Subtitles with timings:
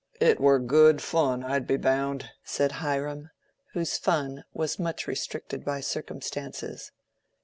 [0.19, 3.29] "It war good foon, I'd be bound," said Hiram,
[3.73, 6.91] whose fun was much restricted by circumstances.